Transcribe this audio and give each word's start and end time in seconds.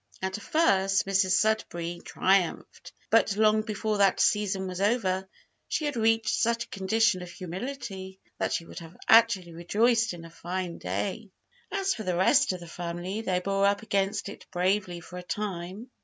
At 0.19 0.41
first 0.41 1.05
Mrs 1.05 1.33
Sudberry 1.39 2.01
triumphed; 2.03 2.91
but 3.11 3.37
long 3.37 3.61
before 3.61 3.99
that 3.99 4.19
season 4.19 4.65
was 4.65 4.81
over 4.81 5.29
she 5.67 5.85
had 5.85 5.95
reached 5.95 6.33
such 6.41 6.63
a 6.63 6.67
condition 6.69 7.21
of 7.21 7.29
humility 7.29 8.17
that 8.39 8.51
she 8.51 8.65
would 8.65 8.79
have 8.79 8.97
actually 9.07 9.53
rejoiced 9.53 10.13
in 10.13 10.25
a 10.25 10.31
fine 10.31 10.79
day. 10.79 11.29
As 11.71 11.93
for 11.93 12.01
the 12.01 12.15
rest 12.15 12.51
of 12.51 12.61
the 12.61 12.67
family, 12.67 13.21
they 13.21 13.41
bore 13.41 13.67
up 13.67 13.83
against 13.83 14.27
it 14.27 14.47
bravely 14.49 15.01
for 15.01 15.19
a 15.19 15.21
time. 15.21 15.91